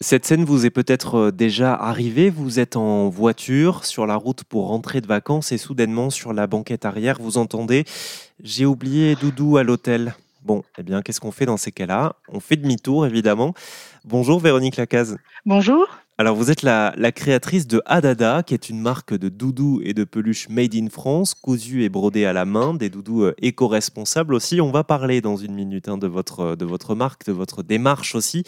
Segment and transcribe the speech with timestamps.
[0.00, 2.28] Cette scène vous est peut-être euh, déjà arrivée.
[2.28, 6.46] Vous êtes en voiture sur la route pour rentrer de vacances et soudainement sur la
[6.46, 7.84] banquette arrière, vous entendez
[8.42, 10.14] J'ai oublié Doudou à l'hôtel.
[10.44, 12.16] Bon, eh bien, qu'est-ce qu'on fait dans ces cas-là?
[12.28, 13.54] On fait demi-tour, évidemment.
[14.08, 15.16] Bonjour Véronique Lacaze.
[15.46, 15.84] Bonjour.
[16.16, 20.04] Alors, vous êtes la, créatrice de Adada, qui est une marque de doudous et de
[20.04, 24.60] peluches made in France, cousus et brodés à la main, des doudous euh, éco-responsables aussi.
[24.60, 28.14] On va parler dans une minute hein, de, votre, de votre marque, de votre démarche
[28.14, 28.44] aussi.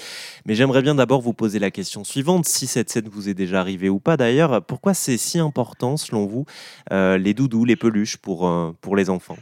[0.47, 3.59] Mais j'aimerais bien d'abord vous poser la question suivante, si cette scène vous est déjà
[3.59, 4.65] arrivée ou pas d'ailleurs.
[4.65, 6.45] Pourquoi c'est si important, selon vous,
[6.93, 9.37] euh, les doudous, les peluches pour, euh, pour les enfants?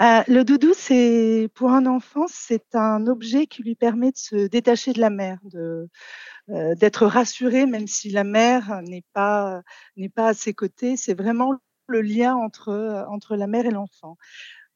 [0.00, 4.92] Le doudou, c'est pour un enfant, c'est un objet qui lui permet de se détacher
[4.92, 5.88] de la mer, de,
[6.50, 9.62] euh, d'être rassuré, même si la mère n'est pas
[9.96, 10.96] n'est pas à ses côtés.
[10.96, 11.54] C'est vraiment
[11.86, 14.16] le lien entre entre la mère et l'enfant.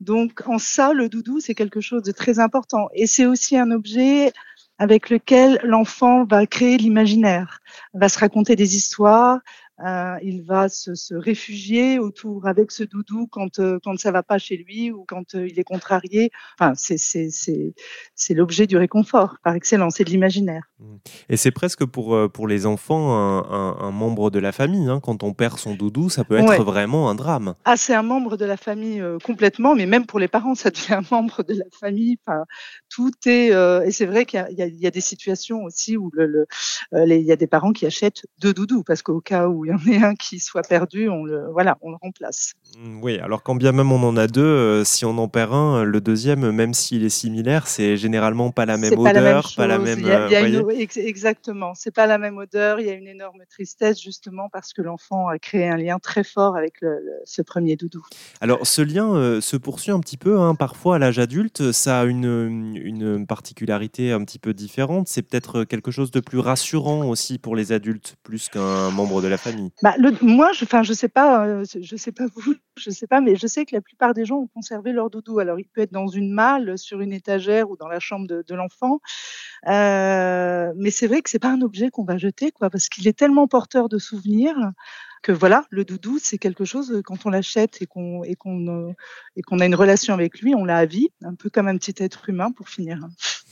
[0.01, 2.89] Donc en ça, le doudou, c'est quelque chose de très important.
[2.95, 4.33] Et c'est aussi un objet
[4.79, 7.61] avec lequel l'enfant va créer l'imaginaire,
[7.95, 9.41] va se raconter des histoires,
[9.81, 14.23] euh, il va se, se, réfugier autour avec ce doudou quand euh, quand ça va
[14.23, 16.31] pas chez lui ou quand euh, il est contrarié.
[16.57, 17.75] Enfin, c'est c'est c'est
[18.15, 20.63] c'est l'objet du réconfort par excellence, c'est de l'imaginaire.
[20.79, 20.95] Mmh.
[21.29, 24.89] Et c'est presque pour pour les enfants un, un, membre de la famille.
[24.89, 25.01] Hein.
[25.03, 27.55] Quand on perd son doudou, ça peut être vraiment un drame.
[27.65, 30.95] Ah, c'est un membre de la famille complètement, mais même pour les parents, ça devient
[30.95, 32.17] un membre de la famille.
[32.25, 32.45] Enfin,
[32.89, 36.27] tout est et c'est vrai qu'il y, y, y a, des situations aussi où le,
[36.27, 36.47] le
[36.93, 39.73] il y a des parents qui achètent deux doudous parce qu'au cas où il y
[39.73, 42.55] en ait un qui soit perdu, on le, voilà, on le remplace.
[42.79, 45.53] Mm, oui, alors quand bien même on en a deux, euh, si on en perd
[45.53, 49.79] un, le deuxième, même s'il est similaire, c'est généralement pas la même odeur, pas la
[49.79, 50.05] même.
[50.97, 52.81] exactement, c'est pas la même odeur.
[52.81, 56.25] Il y a une énorme tristesse justement parce que l'enfant a créé un lien très
[56.25, 56.75] fort avec
[57.25, 58.05] ce premier doudou.
[58.41, 60.39] Alors ce lien euh, se poursuit un petit peu.
[60.39, 65.09] Hein, parfois à l'âge adulte, ça a une, une particularité un petit peu différente.
[65.09, 69.29] C'est peut-être quelque chose de plus rassurant aussi pour les adultes, plus qu'un membre de
[69.29, 69.54] la famille.
[69.83, 73.07] Bah, le, moi, je, enfin, je sais pas, euh, je sais pas vous, je sais
[73.07, 75.39] pas, mais je sais que la plupart des gens ont conservé leur doudou.
[75.39, 78.45] Alors, il peut être dans une malle, sur une étagère ou dans la chambre de,
[78.47, 79.01] de l'enfant,
[79.69, 83.09] euh, mais c'est vrai que c'est pas un objet qu'on va jeter, quoi, parce qu'il
[83.09, 84.57] est tellement porteur de souvenirs
[85.23, 88.69] que voilà, le doudou, c'est quelque chose euh, quand on l'achète et qu'on et qu'on
[88.69, 88.93] euh,
[89.37, 91.79] et qu'on a une relation avec lui, on l'a à vie, un peu comme un
[91.79, 92.99] petit être humain pour finir.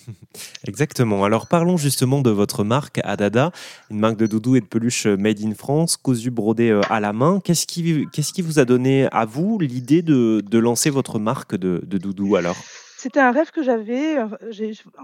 [0.66, 1.24] Exactement.
[1.24, 3.52] Alors parlons justement de votre marque Adada,
[3.90, 7.12] une marque de doudou et de peluche made in France, cousu brodé euh, à la
[7.12, 7.40] main.
[7.40, 12.36] Qu'est-ce qui, vous a donné à vous l'idée de, lancer votre marque de, de doudou
[12.36, 12.56] alors?
[12.96, 14.16] C'était un rêve que j'avais.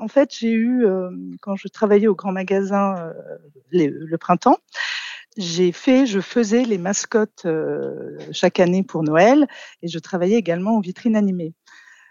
[0.00, 0.86] En fait, j'ai eu,
[1.40, 2.94] quand je travaillais au grand magasin
[3.72, 4.58] le printemps,
[5.36, 7.44] j'ai fait, je faisais les mascottes
[8.30, 9.48] chaque année pour Noël
[9.82, 11.54] et je travaillais également en vitrine animée.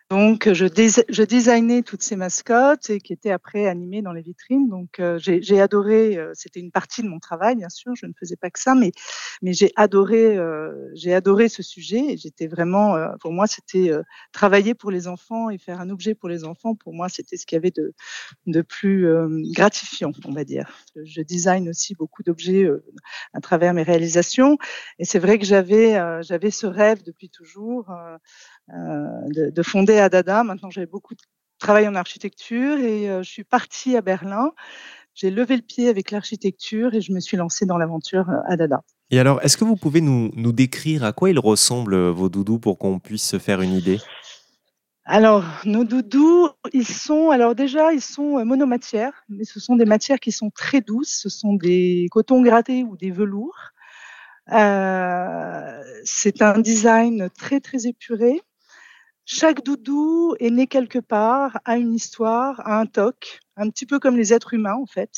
[0.10, 0.66] Donc, je,
[1.10, 4.70] je designais toutes ces mascottes et qui étaient après animées dans les vitrines.
[4.70, 6.18] Donc, euh, j'ai adoré.
[6.18, 7.94] Euh, c'était une partie de mon travail, bien sûr.
[7.94, 8.94] Je ne faisais pas que ça, mais
[9.42, 10.38] mais j'ai adoré.
[10.38, 12.16] Euh, j'ai adoré ce sujet.
[12.16, 12.96] J'étais vraiment.
[13.20, 13.92] pour moi, c'était
[14.32, 16.74] travailler pour les enfants et faire un objet pour les enfants.
[16.74, 17.94] Pour moi, c'était ce qu'il y avait de
[18.46, 19.10] de plus
[19.54, 20.86] gratifiant, on va dire.
[21.04, 22.66] Je design aussi beaucoup d'objets
[23.34, 24.58] à travers mes réalisations.
[25.00, 27.94] Et c'est vrai que j'avais j'avais ce rêve depuis toujours
[28.70, 30.44] de, de fonder à Dada.
[30.44, 31.22] Maintenant, j'avais beaucoup de
[31.60, 34.52] travail en architecture et euh, je suis partie à Berlin.
[35.14, 38.56] J'ai levé le pied avec l'architecture et je me suis lancée dans l'aventure euh, à
[38.58, 38.84] Dada.
[39.10, 42.30] Et alors, est-ce que vous pouvez nous, nous, décrire à quoi ils ressemblent, euh, vos
[42.30, 44.00] doudous, pour qu'on puisse se faire une idée?
[45.06, 50.20] Alors, nos doudous, ils sont, alors déjà, ils sont monomatières, mais ce sont des matières
[50.20, 51.22] qui sont très douces.
[51.22, 53.72] Ce sont des cotons grattés ou des velours.
[54.52, 58.42] Euh, c'est un design très, très épuré.
[59.30, 64.00] Chaque doudou est né quelque part, a une histoire, a un toc, un petit peu
[64.00, 65.12] comme les êtres humains en fait.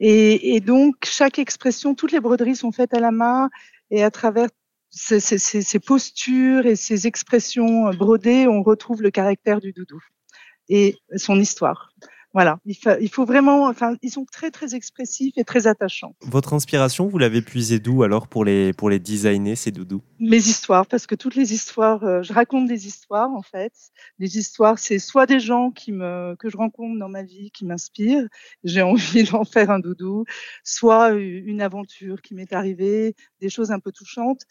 [0.00, 3.48] Et, donc chaque expression, toutes les broderies sont faites à la main
[3.90, 4.50] et à travers
[4.90, 10.00] ces, postures et ces expressions brodées, on retrouve le caractère du doudou
[10.68, 11.90] et son histoire.
[12.34, 16.16] Voilà, il, il, faut vraiment, enfin, ils sont très très expressifs et très attachants.
[16.20, 20.02] Votre inspiration, vous l'avez puisée d'où alors pour les pour les designer ces doudous?
[20.18, 23.72] Mes histoires, parce que toutes les histoires, euh, je raconte des histoires en fait.
[24.18, 27.64] Les histoires, c'est soit des gens qui me que je rencontre dans ma vie qui
[27.64, 28.26] m'inspirent,
[28.64, 30.24] j'ai envie d'en faire un doudou,
[30.64, 34.42] soit une aventure qui m'est arrivée, des choses un peu touchantes.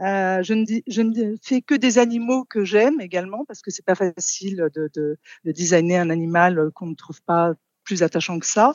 [0.00, 3.70] Euh, je, ne dis, je, ne fais que des animaux que j'aime également parce que
[3.70, 7.54] c'est pas facile de, de, de, designer un animal qu'on ne trouve pas
[7.88, 8.74] plus attachant que ça.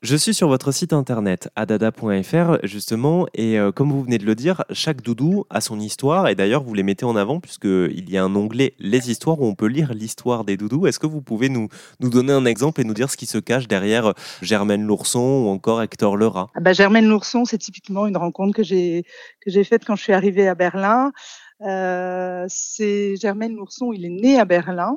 [0.00, 4.34] Je suis sur votre site internet adada.fr justement et euh, comme vous venez de le
[4.34, 8.16] dire, chaque doudou a son histoire et d'ailleurs vous les mettez en avant puisqu'il y
[8.16, 10.86] a un onglet les histoires où on peut lire l'histoire des doudous.
[10.86, 11.68] Est-ce que vous pouvez nous,
[12.00, 15.48] nous donner un exemple et nous dire ce qui se cache derrière Germaine l'ourson ou
[15.48, 19.04] encore Hector le rat ah bah, Germaine l'ourson, c'est typiquement une rencontre que j'ai
[19.42, 21.12] que j'ai faite quand je suis arrivée à Berlin.
[21.60, 24.96] Euh, c'est Germaine l'ourson, il est né à Berlin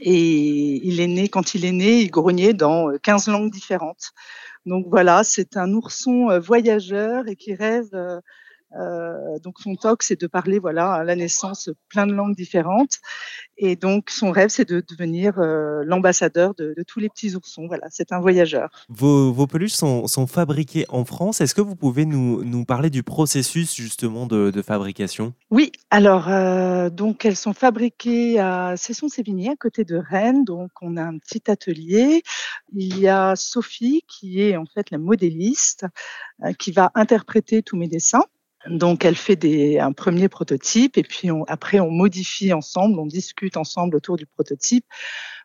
[0.00, 4.12] et il est né, quand il est né, il grognait dans 15 langues différentes.
[4.66, 7.94] Donc voilà, c'est un ourson euh, voyageur et qui rêve
[8.78, 12.98] euh, donc son toc, c'est de parler voilà à la naissance plein de langues différentes.
[13.58, 17.66] Et donc son rêve, c'est de devenir euh, l'ambassadeur de, tous les petits oursons.
[17.66, 18.68] Voilà, c'est un voyageur.
[18.88, 21.40] Vos, peluches sont, fabriquées en France.
[21.40, 25.34] Est-ce que vous pouvez nous, parler du processus justement de, fabrication?
[25.50, 30.44] Oui, alors euh, donc elles sont fabriquées à Cesson-Sévigné, à côté de Rennes.
[30.44, 32.22] Donc on a un petit atelier.
[32.74, 35.86] Il y a Sophie qui est en fait la modéliste
[36.58, 38.24] qui va interpréter tous mes dessins.
[38.68, 43.56] Donc, elle fait des, un premier prototype et puis après, on modifie ensemble, on discute
[43.56, 44.84] ensemble autour du prototype.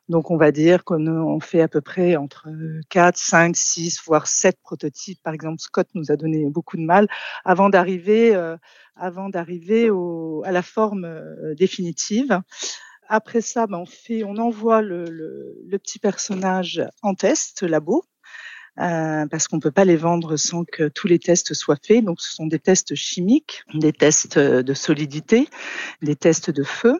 [0.09, 2.49] Donc, on va dire qu'on fait à peu près entre
[2.89, 5.21] 4, 5, 6, voire 7 prototypes.
[5.23, 7.07] Par exemple, Scott nous a donné beaucoup de mal
[7.45, 8.57] avant d'arriver, euh,
[8.95, 9.89] avant d'arriver
[10.43, 12.41] à la forme euh, définitive.
[13.07, 18.05] Après ça, ben, on, fait, on envoie le, le, petit personnage en test labo
[18.79, 22.05] euh, parce qu'on ne peut pas les vendre sans que tous les tests soient faits.
[22.05, 25.49] Donc, ce sont des tests chimiques, des tests de solidité,
[26.01, 26.97] des tests de feu.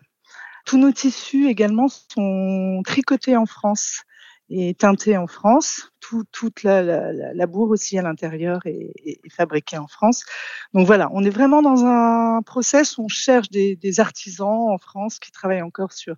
[0.66, 4.02] Tous nos tissus également sont tricotés en France
[4.50, 5.91] et teintés en France.
[6.32, 8.92] Toute la, la, bourre aussi à l'intérieur est,
[9.30, 10.24] fabriquée en France.
[10.74, 14.78] Donc voilà, on est vraiment dans un process où on cherche des, des artisans en
[14.78, 16.18] France qui travaillent encore sur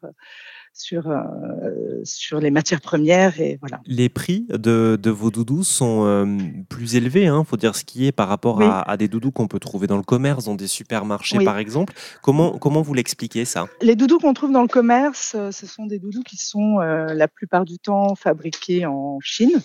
[0.73, 3.39] sur, euh, sur les matières premières.
[3.39, 3.79] Et voilà.
[3.85, 6.37] Les prix de, de vos doudous sont euh,
[6.67, 9.47] plus élevés, il hein, faut dire ce qui est, par rapport à, des doudous qu'on
[9.47, 11.93] peut trouver dans le commerce, dans des supermarchés par exemple.
[12.21, 13.67] Comment, comment vous l'expliquez ça?
[13.81, 17.27] Les doudous qu'on trouve dans le commerce, euh, ce sont des doudous qui sont la
[17.27, 19.61] plupart du temps fabriqués en Chine.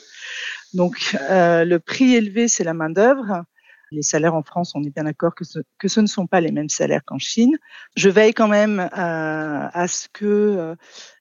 [0.75, 3.45] Donc le prix élevé, c'est la main-d'œuvre.
[3.91, 6.69] Les salaires en France, on est bien d'accord que ce, ne sont pas les mêmes
[6.69, 7.57] salaires qu'en Chine.
[7.97, 10.75] Je veille quand même à, à ce que euh,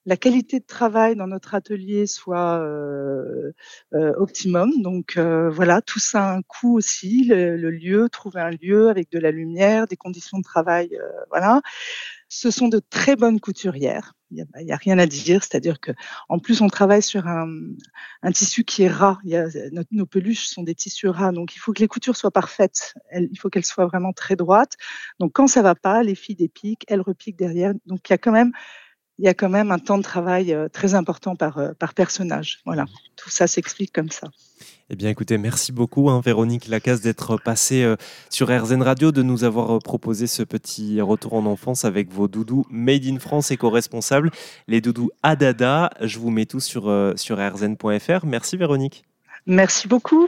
[0.07, 3.51] la qualité de travail dans notre atelier soit euh,
[3.93, 4.71] euh, optimum.
[4.81, 7.25] Donc voilà, tout ça a un coût aussi.
[7.25, 10.97] Le, lieu, trouver un lieu avec de la lumière, des conditions de travail,
[11.29, 11.61] voilà.
[12.29, 14.13] Ce sont de très bonnes couturières.
[14.31, 15.91] Il n'y a, rien à dire, c'est-à-dire que
[16.27, 17.47] en plus on travaille sur un,
[18.33, 19.19] tissu qui est ras.
[19.91, 22.93] Nos, peluches sont des tissus ras, donc il faut que les coutures soient parfaites.
[23.13, 24.75] il faut qu'elles soient vraiment très droites.
[25.19, 27.73] Donc quand ça va pas, les filles dépiquent, elles repiquent derrière.
[27.85, 28.51] Donc il y a quand même
[29.19, 31.93] il y a quand même un temps de travail euh, très important par, euh, par
[31.93, 32.59] personnage.
[32.65, 32.85] Voilà,
[33.15, 34.29] tout ça s'explique comme ça.
[34.89, 37.95] Eh bien, écoutez, merci beaucoup, hein, Véronique Lacasse, d'être passée euh,
[38.29, 42.65] sur RZN Radio, de nous avoir proposé ce petit retour en enfance avec vos doudous
[42.69, 44.31] Made in France éco-responsables,
[44.67, 45.89] les doudous Adada.
[46.01, 48.25] Je vous mets tout sur, sur rzn.fr.
[48.25, 49.03] Merci, Véronique.
[49.45, 50.27] Merci beaucoup.